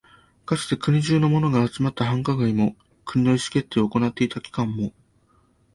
[0.47, 4.93] かつて国中のものが集まった繁華街も、国の意思決定を行っていた機関も、